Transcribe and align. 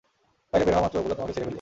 বাইরে 0.51 0.63
বের 0.65 0.73
হওয়া 0.75 0.83
মাত্র 0.85 0.97
ওগুলো 1.01 1.13
তোমাকে 1.17 1.33
ছিড়ে 1.33 1.37
ফেলবে! 1.43 1.49